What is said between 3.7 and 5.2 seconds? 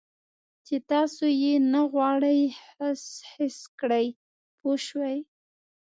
کړئ پوه شوې!.